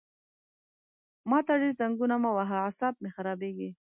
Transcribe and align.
ما 1.29 1.39
ته 1.45 1.53
ډېر 1.61 1.73
زنګونه 1.79 2.15
مه 2.23 2.31
وهه 2.37 2.57
عصاب 2.67 2.93
مې 3.01 3.09
خرابېږي! 3.15 3.69